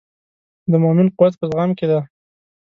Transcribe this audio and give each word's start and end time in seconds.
د 0.71 0.73
مؤمن 0.83 1.07
قوت 1.17 1.33
په 1.37 1.45
زغم 1.49 1.71
کې 1.77 1.85
دی. 1.91 1.99